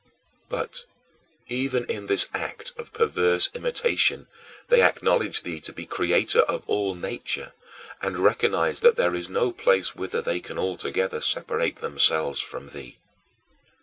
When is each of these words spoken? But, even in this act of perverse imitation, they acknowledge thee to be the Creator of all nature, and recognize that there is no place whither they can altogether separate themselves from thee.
But, 0.49 0.85
even 1.47 1.85
in 1.85 2.07
this 2.07 2.25
act 2.33 2.73
of 2.75 2.91
perverse 2.91 3.51
imitation, 3.53 4.25
they 4.67 4.81
acknowledge 4.81 5.43
thee 5.43 5.59
to 5.59 5.71
be 5.71 5.83
the 5.83 5.89
Creator 5.89 6.39
of 6.41 6.63
all 6.65 6.95
nature, 6.95 7.53
and 8.01 8.17
recognize 8.17 8.79
that 8.79 8.95
there 8.95 9.13
is 9.13 9.29
no 9.29 9.51
place 9.51 9.93
whither 9.95 10.23
they 10.23 10.39
can 10.39 10.57
altogether 10.57 11.21
separate 11.21 11.81
themselves 11.81 12.39
from 12.41 12.69
thee. 12.69 12.97